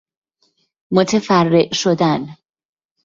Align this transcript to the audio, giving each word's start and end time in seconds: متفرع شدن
متفرع 0.91 1.69
شدن 1.73 2.35